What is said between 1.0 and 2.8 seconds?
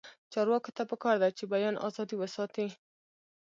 ده چې، بیان ازادي وساتي.